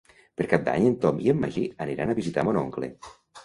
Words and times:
Per 0.39 0.47
Cap 0.53 0.63
d'Any 0.69 0.87
en 0.93 0.95
Tom 1.03 1.21
i 1.27 1.31
en 1.35 1.39
Magí 1.45 1.67
aniran 1.87 2.13
a 2.13 2.19
visitar 2.23 2.51
mon 2.51 2.63
oncle. 2.67 2.95